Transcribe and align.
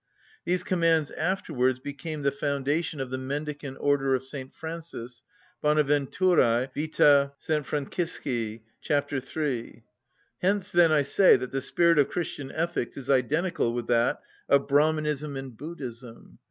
These 0.45 0.63
commands 0.63 1.11
afterwards 1.11 1.77
became 1.77 2.23
the 2.23 2.31
foundation 2.31 2.99
of 2.99 3.11
the 3.11 3.19
mendicant 3.19 3.77
order 3.79 4.15
of 4.15 4.23
St. 4.23 4.51
Francis 4.51 5.21
(Bonaventuræ 5.63 6.73
vita 6.73 7.33
S. 7.39 7.63
Francisci, 7.67 8.61
c. 8.81 9.19
3). 9.19 9.83
Hence, 10.41 10.71
then, 10.71 10.91
I 10.91 11.03
say 11.03 11.37
that 11.37 11.51
the 11.51 11.61
spirit 11.61 11.99
of 11.99 12.09
Christian 12.09 12.51
ethics 12.51 12.97
is 12.97 13.11
identical 13.11 13.73
with 13.75 13.85
that 13.89 14.23
of 14.49 14.67
Brahmanism 14.67 15.37
and 15.37 15.55
Buddhism. 15.55 16.39